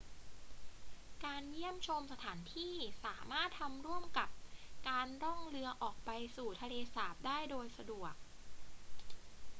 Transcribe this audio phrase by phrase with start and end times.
[1.25, 2.73] การเยี่ยมชมสถานที่
[3.05, 4.29] สามารถทำร่วมกับ
[4.89, 8.13] การล่องเรือออกไปสู่ทะเลสาบได้โดยสะดวก